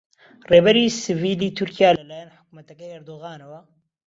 ڕێبەری 0.49 0.95
سڤیلی 1.01 1.55
تورکیا 1.57 1.89
لەلایەن 1.97 2.33
حکوومەتەکەی 2.35 2.93
ئەردۆغانەوە 2.93 3.59